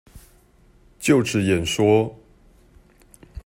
[0.99, 2.15] 就職演說